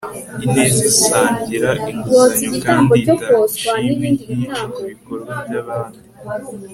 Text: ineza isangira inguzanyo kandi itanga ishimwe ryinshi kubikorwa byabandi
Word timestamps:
ineza 0.45 0.81
isangira 0.91 1.69
inguzanyo 1.91 2.49
kandi 2.65 2.93
itanga 3.05 3.37
ishimwe 3.53 3.87
ryinshi 4.15 4.65
kubikorwa 4.73 5.33
byabandi 5.45 5.99